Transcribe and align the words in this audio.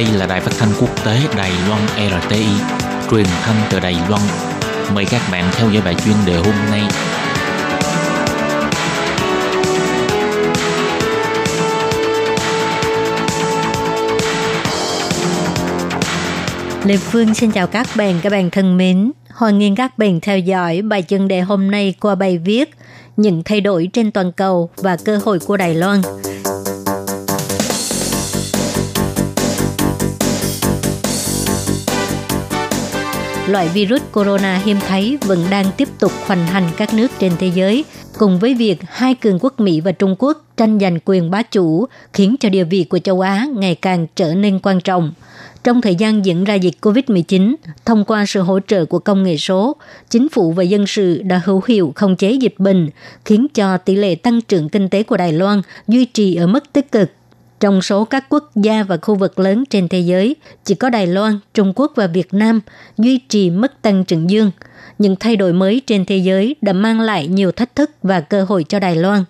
Đây 0.00 0.08
là 0.18 0.26
đài 0.26 0.40
phát 0.40 0.52
thanh 0.58 0.68
quốc 0.80 1.04
tế 1.04 1.20
Đài 1.36 1.50
Loan 1.68 1.80
RTI, 1.96 2.46
truyền 3.10 3.26
thanh 3.42 3.56
từ 3.70 3.80
Đài 3.80 3.96
Loan. 4.08 4.22
Mời 4.94 5.04
các 5.04 5.22
bạn 5.32 5.44
theo 5.52 5.70
dõi 5.70 5.82
bài 5.84 5.94
chuyên 6.04 6.14
đề 6.26 6.36
hôm 6.36 6.54
nay. 6.70 6.82
Lê 16.84 16.96
Phương 16.96 17.34
xin 17.34 17.50
chào 17.50 17.66
các 17.66 17.86
bạn, 17.96 18.20
các 18.22 18.30
bạn 18.30 18.50
thân 18.50 18.76
mến. 18.76 19.12
Hoan 19.34 19.58
nghênh 19.58 19.76
các 19.76 19.98
bạn 19.98 20.20
theo 20.20 20.38
dõi 20.38 20.82
bài 20.82 21.04
chuyên 21.08 21.28
đề 21.28 21.40
hôm 21.40 21.70
nay 21.70 21.94
qua 22.00 22.14
bài 22.14 22.38
viết 22.38 22.70
Những 23.16 23.42
thay 23.44 23.60
đổi 23.60 23.88
trên 23.92 24.10
toàn 24.10 24.32
cầu 24.32 24.70
và 24.76 24.96
cơ 25.04 25.20
hội 25.24 25.38
của 25.38 25.56
Đài 25.56 25.74
Loan. 25.74 26.02
Loại 33.50 33.68
virus 33.68 34.02
corona 34.12 34.60
hiếm 34.64 34.76
thấy 34.88 35.18
vẫn 35.20 35.44
đang 35.50 35.66
tiếp 35.76 35.88
tục 35.98 36.12
hoành 36.26 36.46
hành 36.46 36.64
các 36.76 36.94
nước 36.94 37.10
trên 37.18 37.32
thế 37.38 37.50
giới, 37.54 37.84
cùng 38.18 38.38
với 38.38 38.54
việc 38.54 38.78
hai 38.86 39.14
cường 39.14 39.38
quốc 39.40 39.60
Mỹ 39.60 39.80
và 39.80 39.92
Trung 39.92 40.16
Quốc 40.18 40.44
tranh 40.56 40.78
giành 40.80 40.98
quyền 41.04 41.30
bá 41.30 41.42
chủ, 41.42 41.86
khiến 42.12 42.36
cho 42.40 42.48
địa 42.48 42.64
vị 42.64 42.84
của 42.84 42.98
châu 42.98 43.20
Á 43.20 43.46
ngày 43.56 43.74
càng 43.74 44.06
trở 44.16 44.34
nên 44.34 44.58
quan 44.62 44.80
trọng. 44.80 45.12
Trong 45.64 45.80
thời 45.80 45.94
gian 45.94 46.24
diễn 46.24 46.44
ra 46.44 46.54
dịch 46.54 46.74
COVID-19, 46.80 47.54
thông 47.86 48.04
qua 48.04 48.24
sự 48.26 48.40
hỗ 48.40 48.60
trợ 48.60 48.84
của 48.84 48.98
công 48.98 49.22
nghệ 49.22 49.36
số, 49.36 49.76
chính 50.10 50.28
phủ 50.28 50.52
và 50.52 50.62
dân 50.62 50.86
sự 50.86 51.22
đã 51.22 51.40
hữu 51.44 51.62
hiệu 51.68 51.92
khống 51.96 52.16
chế 52.16 52.32
dịch 52.32 52.54
bệnh, 52.58 52.90
khiến 53.24 53.46
cho 53.54 53.76
tỷ 53.76 53.94
lệ 53.94 54.14
tăng 54.14 54.40
trưởng 54.40 54.68
kinh 54.68 54.88
tế 54.88 55.02
của 55.02 55.16
Đài 55.16 55.32
Loan 55.32 55.62
duy 55.88 56.04
trì 56.04 56.34
ở 56.34 56.46
mức 56.46 56.72
tích 56.72 56.92
cực 56.92 57.10
trong 57.60 57.82
số 57.82 58.04
các 58.04 58.24
quốc 58.28 58.50
gia 58.54 58.82
và 58.82 58.96
khu 59.02 59.14
vực 59.14 59.38
lớn 59.38 59.64
trên 59.70 59.88
thế 59.88 60.00
giới, 60.00 60.36
chỉ 60.64 60.74
có 60.74 60.90
Đài 60.90 61.06
Loan, 61.06 61.38
Trung 61.54 61.72
Quốc 61.76 61.92
và 61.96 62.06
Việt 62.06 62.34
Nam 62.34 62.60
duy 62.98 63.18
trì 63.18 63.50
mức 63.50 63.82
tăng 63.82 64.04
trưởng 64.04 64.30
dương. 64.30 64.50
Những 64.98 65.16
thay 65.16 65.36
đổi 65.36 65.52
mới 65.52 65.82
trên 65.86 66.04
thế 66.04 66.16
giới 66.16 66.56
đã 66.62 66.72
mang 66.72 67.00
lại 67.00 67.26
nhiều 67.26 67.52
thách 67.52 67.76
thức 67.76 67.90
và 68.02 68.20
cơ 68.20 68.44
hội 68.44 68.64
cho 68.68 68.78
Đài 68.78 68.96
Loan. 68.96 69.24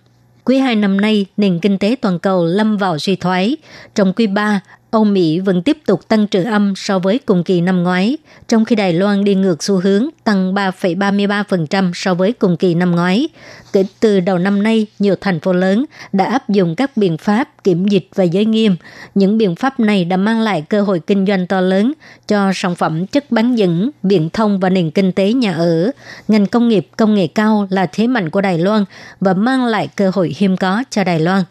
Quý 0.45 0.59
2 0.59 0.77
năm 0.77 1.00
nay, 1.00 1.27
nền 1.37 1.59
kinh 1.59 1.78
tế 1.78 1.97
toàn 2.00 2.19
cầu 2.19 2.47
lâm 2.47 2.77
vào 2.77 2.98
suy 2.98 3.17
thoái. 3.17 3.56
Trong 3.95 4.12
quý 4.12 4.27
3, 4.27 4.61
Âu 4.91 5.05
Mỹ 5.05 5.41
vẫn 5.41 5.63
tiếp 5.63 5.79
tục 5.87 6.09
tăng 6.09 6.27
trưởng 6.27 6.45
âm 6.45 6.75
so 6.77 6.99
với 6.99 7.19
cùng 7.19 7.45
kỳ 7.45 7.61
năm 7.61 7.83
ngoái, 7.83 8.17
trong 8.49 8.65
khi 8.65 8.77
Đài 8.77 8.93
Loan 8.93 9.25
đi 9.25 9.35
ngược 9.35 9.63
xu 9.63 9.81
hướng 9.81 10.09
tăng 10.25 10.55
3,33% 10.55 11.91
so 11.95 12.15
với 12.15 12.33
cùng 12.33 12.57
kỳ 12.57 12.75
năm 12.75 12.91
ngoái. 12.91 13.29
Kể 13.73 13.85
từ 14.01 14.21
đầu 14.21 14.39
năm 14.39 14.63
nay, 14.63 14.87
nhiều 14.99 15.15
thành 15.21 15.41
phố 15.41 15.53
lớn 15.53 15.85
đã 16.13 16.25
áp 16.25 16.49
dụng 16.49 16.77
các 16.77 16.97
biện 16.97 17.19
pháp 17.19 17.65
kiểm 17.65 17.89
dịch 17.89 18.09
và 18.15 18.25
giới 18.25 18.45
nghiêm. 18.45 18.77
Những 19.15 19.39
biện 19.39 19.55
pháp 19.57 19.81
này 19.81 20.05
đã 20.05 20.17
mang 20.17 20.41
lại 20.41 20.63
cơ 20.69 20.83
hội 20.83 21.01
kinh 21.01 21.27
doanh 21.27 21.47
to 21.47 21.61
lớn 21.61 21.93
cho 22.29 22.53
sản 22.55 22.75
phẩm 22.75 23.07
chất 23.07 23.31
bán 23.31 23.57
dẫn, 23.57 23.91
viễn 24.03 24.31
thông 24.31 24.61
và 24.61 24.71
nền 24.71 24.91
kinh 24.91 25.13
tế 25.13 25.33
nhà 25.33 25.55
ở. 25.55 25.91
Ngành 26.29 26.47
công 26.47 26.69
nghiệp 26.69 26.89
công 26.97 27.15
nghệ 27.15 27.27
cao 27.27 27.69
là 27.71 27.87
thế 27.87 28.07
mạnh 28.07 28.31
của 28.31 28.41
Đài 28.41 28.59
Loan 28.59 28.85
và 29.21 29.35
mang 29.35 29.65
lại 29.65 29.89
cơ 29.97 30.11
hội 30.15 30.35
hiếm 30.37 30.57
có 30.57 30.85
cho 30.91 31.05
Đài 31.05 31.21
Loan. 31.21 31.43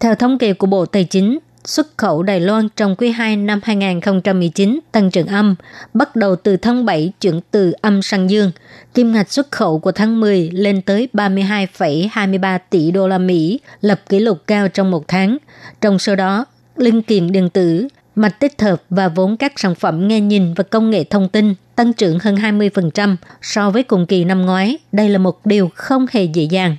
Theo 0.00 0.14
thống 0.14 0.38
kê 0.38 0.52
của 0.52 0.66
Bộ 0.66 0.86
Tài 0.86 1.04
chính, 1.04 1.38
xuất 1.64 1.98
khẩu 1.98 2.22
Đài 2.22 2.40
Loan 2.40 2.68
trong 2.76 2.96
quý 2.96 3.10
2 3.10 3.36
năm 3.36 3.60
2019 3.62 4.80
tăng 4.92 5.10
trưởng 5.10 5.26
âm, 5.26 5.54
bắt 5.94 6.16
đầu 6.16 6.36
từ 6.36 6.56
tháng 6.56 6.84
7 6.84 7.12
chuyển 7.20 7.40
từ 7.50 7.72
âm 7.80 8.02
sang 8.02 8.30
dương. 8.30 8.50
Kim 8.94 9.12
ngạch 9.12 9.32
xuất 9.32 9.50
khẩu 9.50 9.78
của 9.78 9.92
tháng 9.92 10.20
10 10.20 10.50
lên 10.52 10.82
tới 10.82 11.08
32,23 11.12 12.58
tỷ 12.70 12.90
đô 12.90 13.08
la 13.08 13.18
Mỹ, 13.18 13.60
lập 13.80 14.00
kỷ 14.08 14.18
lục 14.18 14.38
cao 14.46 14.68
trong 14.68 14.90
một 14.90 15.08
tháng. 15.08 15.38
Trong 15.80 15.98
số 15.98 16.14
đó, 16.14 16.46
linh 16.76 17.02
kiện 17.02 17.32
điện 17.32 17.50
tử, 17.50 17.88
mạch 18.14 18.40
tích 18.40 18.62
hợp 18.62 18.82
và 18.90 19.08
vốn 19.08 19.36
các 19.36 19.52
sản 19.56 19.74
phẩm 19.74 20.08
nghe 20.08 20.20
nhìn 20.20 20.54
và 20.54 20.64
công 20.64 20.90
nghệ 20.90 21.04
thông 21.04 21.28
tin 21.28 21.54
tăng 21.76 21.92
trưởng 21.92 22.18
hơn 22.18 22.34
20% 22.34 23.16
so 23.42 23.70
với 23.70 23.82
cùng 23.82 24.06
kỳ 24.06 24.24
năm 24.24 24.42
ngoái. 24.42 24.78
Đây 24.92 25.08
là 25.08 25.18
một 25.18 25.46
điều 25.46 25.70
không 25.74 26.06
hề 26.10 26.24
dễ 26.24 26.42
dàng. 26.42 26.76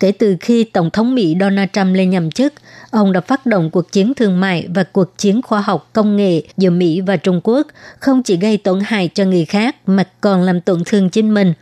Kể 0.00 0.12
từ 0.12 0.36
khi 0.40 0.64
Tổng 0.64 0.90
thống 0.90 1.14
Mỹ 1.14 1.36
Donald 1.40 1.68
Trump 1.72 1.94
lên 1.96 2.10
nhậm 2.10 2.30
chức, 2.30 2.52
ông 2.90 3.12
đã 3.12 3.20
phát 3.20 3.46
động 3.46 3.70
cuộc 3.70 3.92
chiến 3.92 4.14
thương 4.14 4.40
mại 4.40 4.68
và 4.74 4.84
cuộc 4.84 5.18
chiến 5.18 5.42
khoa 5.42 5.60
học 5.60 5.90
công 5.92 6.16
nghệ 6.16 6.42
giữa 6.56 6.70
Mỹ 6.70 7.00
và 7.00 7.16
Trung 7.16 7.40
Quốc, 7.44 7.66
không 7.98 8.22
chỉ 8.22 8.36
gây 8.36 8.56
tổn 8.56 8.80
hại 8.84 9.08
cho 9.14 9.24
người 9.24 9.44
khác 9.44 9.76
mà 9.86 10.04
còn 10.20 10.42
làm 10.42 10.60
tổn 10.60 10.82
thương 10.86 11.10
chính 11.10 11.34
mình. 11.34 11.52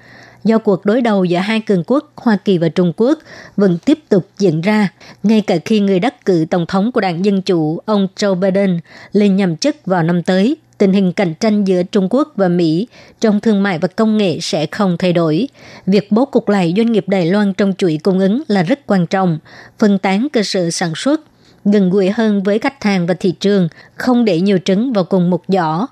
Do 0.44 0.58
cuộc 0.58 0.86
đối 0.86 1.00
đầu 1.00 1.24
giữa 1.24 1.38
hai 1.38 1.60
cường 1.60 1.84
quốc 1.86 2.12
Hoa 2.16 2.36
Kỳ 2.44 2.58
và 2.58 2.68
Trung 2.68 2.92
Quốc 2.96 3.18
vẫn 3.56 3.78
tiếp 3.84 3.98
tục 4.08 4.28
diễn 4.38 4.60
ra, 4.60 4.88
ngay 5.22 5.40
cả 5.40 5.56
khi 5.64 5.80
người 5.80 6.00
đắc 6.00 6.24
cử 6.24 6.46
Tổng 6.50 6.66
thống 6.66 6.92
của 6.92 7.00
Đảng 7.00 7.24
Dân 7.24 7.42
Chủ, 7.42 7.78
ông 7.84 8.08
Joe 8.16 8.34
Biden, 8.34 8.80
lên 9.12 9.36
nhậm 9.36 9.56
chức 9.56 9.76
vào 9.86 10.02
năm 10.02 10.22
tới 10.22 10.56
tình 10.78 10.92
hình 10.92 11.12
cạnh 11.12 11.34
tranh 11.34 11.64
giữa 11.64 11.82
Trung 11.82 12.08
Quốc 12.10 12.32
và 12.36 12.48
Mỹ 12.48 12.86
trong 13.20 13.40
thương 13.40 13.62
mại 13.62 13.78
và 13.78 13.88
công 13.88 14.16
nghệ 14.16 14.38
sẽ 14.40 14.66
không 14.66 14.96
thay 14.98 15.12
đổi. 15.12 15.48
Việc 15.86 16.12
bố 16.12 16.24
cục 16.24 16.48
lại 16.48 16.74
doanh 16.76 16.92
nghiệp 16.92 17.04
Đài 17.08 17.26
Loan 17.26 17.52
trong 17.52 17.72
chuỗi 17.78 17.98
cung 18.02 18.18
ứng 18.18 18.42
là 18.48 18.62
rất 18.62 18.80
quan 18.86 19.06
trọng, 19.06 19.38
phân 19.78 19.98
tán 19.98 20.28
cơ 20.32 20.42
sở 20.42 20.70
sản 20.70 20.92
xuất, 20.96 21.20
gần 21.64 21.90
gũi 21.90 22.10
hơn 22.10 22.42
với 22.42 22.58
khách 22.58 22.84
hàng 22.84 23.06
và 23.06 23.14
thị 23.14 23.34
trường, 23.40 23.68
không 23.94 24.24
để 24.24 24.40
nhiều 24.40 24.58
trứng 24.64 24.92
vào 24.92 25.04
cùng 25.04 25.30
một 25.30 25.42
giỏ. 25.48 25.86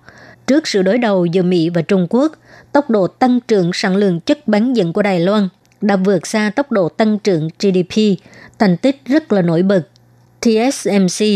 Trước 0.46 0.68
sự 0.68 0.82
đối 0.82 0.98
đầu 0.98 1.26
giữa 1.26 1.42
Mỹ 1.42 1.68
và 1.68 1.82
Trung 1.82 2.06
Quốc, 2.10 2.32
tốc 2.72 2.90
độ 2.90 3.06
tăng 3.06 3.40
trưởng 3.40 3.70
sản 3.74 3.96
lượng 3.96 4.20
chất 4.20 4.48
bán 4.48 4.76
dẫn 4.76 4.92
của 4.92 5.02
Đài 5.02 5.20
Loan 5.20 5.48
đã 5.80 5.96
vượt 5.96 6.26
xa 6.26 6.50
tốc 6.56 6.72
độ 6.72 6.88
tăng 6.88 7.18
trưởng 7.18 7.48
GDP, 7.58 7.98
thành 8.58 8.76
tích 8.76 9.02
rất 9.06 9.32
là 9.32 9.42
nổi 9.42 9.62
bật. 9.62 9.82
TSMC 10.40 11.26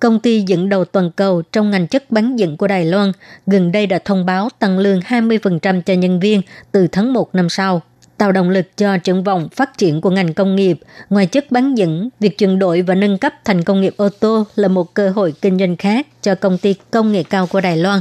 Công 0.00 0.20
ty 0.20 0.44
dẫn 0.46 0.68
đầu 0.68 0.84
toàn 0.84 1.10
cầu 1.10 1.42
trong 1.52 1.70
ngành 1.70 1.86
chất 1.86 2.10
bán 2.10 2.36
dẫn 2.36 2.56
của 2.56 2.66
Đài 2.66 2.84
Loan 2.84 3.12
gần 3.46 3.72
đây 3.72 3.86
đã 3.86 3.98
thông 4.04 4.26
báo 4.26 4.48
tăng 4.58 4.78
lương 4.78 5.00
20% 5.00 5.82
cho 5.82 5.94
nhân 5.94 6.20
viên 6.20 6.42
từ 6.72 6.86
tháng 6.92 7.12
1 7.12 7.34
năm 7.34 7.48
sau, 7.48 7.82
tạo 8.16 8.32
động 8.32 8.50
lực 8.50 8.66
cho 8.76 8.98
triển 8.98 9.24
vọng 9.24 9.48
phát 9.56 9.78
triển 9.78 10.00
của 10.00 10.10
ngành 10.10 10.34
công 10.34 10.56
nghiệp. 10.56 10.80
Ngoài 11.10 11.26
chất 11.26 11.50
bán 11.50 11.74
dẫn, 11.74 12.08
việc 12.20 12.38
chuyển 12.38 12.58
đổi 12.58 12.82
và 12.82 12.94
nâng 12.94 13.18
cấp 13.18 13.32
thành 13.44 13.62
công 13.62 13.80
nghiệp 13.80 13.94
ô 13.96 14.08
tô 14.08 14.46
là 14.54 14.68
một 14.68 14.94
cơ 14.94 15.10
hội 15.10 15.34
kinh 15.42 15.58
doanh 15.58 15.76
khác 15.76 16.06
cho 16.22 16.34
công 16.34 16.58
ty 16.58 16.74
công 16.90 17.12
nghệ 17.12 17.22
cao 17.22 17.46
của 17.46 17.60
Đài 17.60 17.76
Loan. 17.76 18.00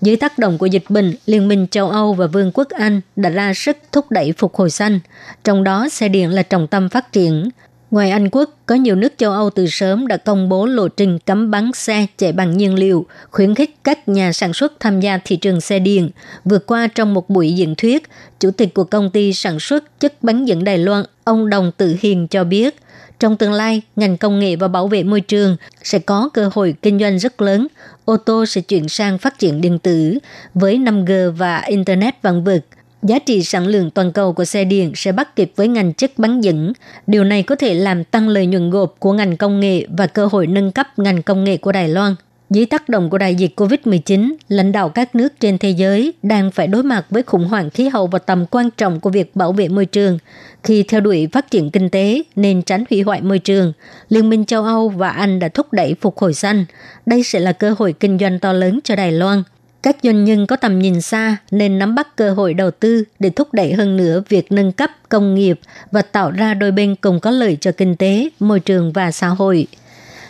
Dưới 0.00 0.16
tác 0.16 0.38
động 0.38 0.58
của 0.58 0.66
dịch 0.66 0.84
bệnh, 0.88 1.14
Liên 1.26 1.48
minh 1.48 1.66
châu 1.70 1.90
Âu 1.90 2.12
và 2.12 2.26
Vương 2.26 2.50
quốc 2.54 2.68
Anh 2.70 3.00
đã 3.16 3.30
ra 3.30 3.52
sức 3.54 3.76
thúc 3.92 4.10
đẩy 4.10 4.32
phục 4.38 4.54
hồi 4.54 4.70
xanh, 4.70 5.00
trong 5.44 5.64
đó 5.64 5.88
xe 5.88 6.08
điện 6.08 6.30
là 6.30 6.42
trọng 6.42 6.66
tâm 6.66 6.88
phát 6.88 7.12
triển. 7.12 7.48
Ngoài 7.90 8.10
Anh 8.10 8.28
Quốc, 8.32 8.50
có 8.66 8.74
nhiều 8.74 8.96
nước 8.96 9.12
châu 9.16 9.32
Âu 9.32 9.50
từ 9.50 9.66
sớm 9.66 10.06
đã 10.06 10.16
công 10.16 10.48
bố 10.48 10.66
lộ 10.66 10.88
trình 10.88 11.18
cấm 11.18 11.50
bắn 11.50 11.70
xe 11.74 12.06
chạy 12.18 12.32
bằng 12.32 12.56
nhiên 12.56 12.74
liệu, 12.74 13.06
khuyến 13.30 13.54
khích 13.54 13.76
các 13.84 14.08
nhà 14.08 14.32
sản 14.32 14.52
xuất 14.52 14.80
tham 14.80 15.00
gia 15.00 15.18
thị 15.24 15.36
trường 15.36 15.60
xe 15.60 15.78
điện. 15.78 16.10
Vừa 16.44 16.58
qua 16.58 16.86
trong 16.86 17.14
một 17.14 17.30
buổi 17.30 17.52
diễn 17.52 17.74
thuyết, 17.74 18.02
Chủ 18.40 18.50
tịch 18.50 18.74
của 18.74 18.84
công 18.84 19.10
ty 19.10 19.32
sản 19.32 19.60
xuất 19.60 20.00
chất 20.00 20.22
bắn 20.22 20.44
dẫn 20.44 20.64
Đài 20.64 20.78
Loan, 20.78 21.04
ông 21.24 21.50
Đồng 21.50 21.72
Tự 21.76 21.96
Hiền 22.00 22.28
cho 22.28 22.44
biết, 22.44 22.76
trong 23.18 23.36
tương 23.36 23.52
lai, 23.52 23.82
ngành 23.96 24.16
công 24.16 24.38
nghệ 24.38 24.56
và 24.56 24.68
bảo 24.68 24.88
vệ 24.88 25.02
môi 25.02 25.20
trường 25.20 25.56
sẽ 25.82 25.98
có 25.98 26.30
cơ 26.34 26.50
hội 26.54 26.74
kinh 26.82 26.98
doanh 26.98 27.18
rất 27.18 27.40
lớn. 27.40 27.66
Ô 28.04 28.16
tô 28.16 28.46
sẽ 28.46 28.60
chuyển 28.60 28.88
sang 28.88 29.18
phát 29.18 29.38
triển 29.38 29.60
điện 29.60 29.78
tử 29.78 30.18
với 30.54 30.78
5G 30.78 31.30
và 31.30 31.58
Internet 31.58 32.22
vạn 32.22 32.44
vực– 32.44 32.62
giá 33.02 33.18
trị 33.18 33.42
sản 33.42 33.66
lượng 33.66 33.90
toàn 33.90 34.12
cầu 34.12 34.32
của 34.32 34.44
xe 34.44 34.64
điện 34.64 34.92
sẽ 34.94 35.12
bắt 35.12 35.36
kịp 35.36 35.52
với 35.56 35.68
ngành 35.68 35.92
chất 35.92 36.18
bán 36.18 36.40
dẫn. 36.40 36.72
Điều 37.06 37.24
này 37.24 37.42
có 37.42 37.54
thể 37.54 37.74
làm 37.74 38.04
tăng 38.04 38.28
lợi 38.28 38.46
nhuận 38.46 38.70
gộp 38.70 38.94
của 38.98 39.12
ngành 39.12 39.36
công 39.36 39.60
nghệ 39.60 39.86
và 39.98 40.06
cơ 40.06 40.26
hội 40.26 40.46
nâng 40.46 40.72
cấp 40.72 40.98
ngành 40.98 41.22
công 41.22 41.44
nghệ 41.44 41.56
của 41.56 41.72
Đài 41.72 41.88
Loan. 41.88 42.14
Dưới 42.50 42.66
tác 42.66 42.88
động 42.88 43.10
của 43.10 43.18
đại 43.18 43.34
dịch 43.34 43.60
COVID-19, 43.60 44.34
lãnh 44.48 44.72
đạo 44.72 44.88
các 44.88 45.14
nước 45.14 45.32
trên 45.40 45.58
thế 45.58 45.70
giới 45.70 46.12
đang 46.22 46.50
phải 46.50 46.66
đối 46.66 46.82
mặt 46.82 47.06
với 47.10 47.22
khủng 47.22 47.48
hoảng 47.48 47.70
khí 47.70 47.88
hậu 47.88 48.06
và 48.06 48.18
tầm 48.18 48.46
quan 48.46 48.70
trọng 48.70 49.00
của 49.00 49.10
việc 49.10 49.36
bảo 49.36 49.52
vệ 49.52 49.68
môi 49.68 49.86
trường. 49.86 50.18
Khi 50.62 50.82
theo 50.82 51.00
đuổi 51.00 51.28
phát 51.32 51.50
triển 51.50 51.70
kinh 51.70 51.88
tế 51.88 52.22
nên 52.36 52.62
tránh 52.62 52.84
hủy 52.90 53.02
hoại 53.02 53.22
môi 53.22 53.38
trường, 53.38 53.72
Liên 54.08 54.30
minh 54.30 54.44
châu 54.44 54.64
Âu 54.64 54.88
và 54.88 55.08
Anh 55.08 55.38
đã 55.38 55.48
thúc 55.48 55.72
đẩy 55.72 55.94
phục 56.00 56.18
hồi 56.18 56.34
xanh. 56.34 56.64
Đây 57.06 57.22
sẽ 57.22 57.40
là 57.40 57.52
cơ 57.52 57.74
hội 57.78 57.92
kinh 57.92 58.18
doanh 58.18 58.38
to 58.38 58.52
lớn 58.52 58.80
cho 58.84 58.96
Đài 58.96 59.12
Loan– 59.12 59.42
các 59.86 59.96
doanh 60.02 60.24
nhân 60.24 60.46
có 60.46 60.56
tầm 60.56 60.78
nhìn 60.78 61.00
xa 61.00 61.36
nên 61.50 61.78
nắm 61.78 61.94
bắt 61.94 62.16
cơ 62.16 62.32
hội 62.32 62.54
đầu 62.54 62.70
tư 62.70 63.04
để 63.18 63.30
thúc 63.30 63.48
đẩy 63.52 63.72
hơn 63.72 63.96
nữa 63.96 64.22
việc 64.28 64.52
nâng 64.52 64.72
cấp 64.72 64.90
công 65.08 65.34
nghiệp 65.34 65.60
và 65.92 66.02
tạo 66.02 66.30
ra 66.30 66.54
đôi 66.54 66.70
bên 66.70 66.94
cùng 66.96 67.20
có 67.20 67.30
lợi 67.30 67.58
cho 67.60 67.72
kinh 67.72 67.96
tế, 67.96 68.28
môi 68.40 68.60
trường 68.60 68.92
và 68.92 69.10
xã 69.10 69.28
hội. 69.28 69.66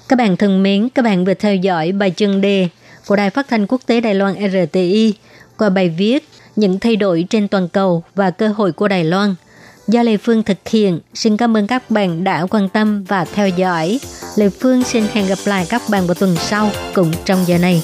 Các 0.08 0.18
bạn 0.18 0.36
thân 0.36 0.62
mến, 0.62 0.88
các 0.88 1.04
bạn 1.04 1.24
vừa 1.24 1.34
theo 1.34 1.54
dõi 1.54 1.92
bài 1.92 2.10
chân 2.10 2.40
đề 2.40 2.68
của 3.06 3.16
Đài 3.16 3.30
Phát 3.30 3.48
thanh 3.48 3.66
Quốc 3.66 3.80
tế 3.86 4.00
Đài 4.00 4.14
Loan 4.14 4.34
RTI 4.50 5.14
qua 5.58 5.68
bài 5.70 5.88
viết 5.88 6.28
Những 6.56 6.78
thay 6.78 6.96
đổi 6.96 7.26
trên 7.30 7.48
toàn 7.48 7.68
cầu 7.68 8.02
và 8.14 8.30
cơ 8.30 8.48
hội 8.48 8.72
của 8.72 8.88
Đài 8.88 9.04
Loan. 9.04 9.34
Do 9.88 10.02
Lê 10.02 10.16
Phương 10.16 10.42
thực 10.42 10.68
hiện, 10.68 11.00
xin 11.14 11.36
cảm 11.36 11.56
ơn 11.56 11.66
các 11.66 11.90
bạn 11.90 12.24
đã 12.24 12.46
quan 12.50 12.68
tâm 12.68 13.04
và 13.04 13.24
theo 13.24 13.48
dõi. 13.48 14.00
Lê 14.36 14.48
Phương 14.48 14.84
xin 14.84 15.04
hẹn 15.12 15.26
gặp 15.26 15.38
lại 15.44 15.66
các 15.68 15.82
bạn 15.90 16.06
vào 16.06 16.14
tuần 16.14 16.36
sau 16.36 16.70
cũng 16.94 17.12
trong 17.24 17.38
giờ 17.46 17.58
này. 17.58 17.82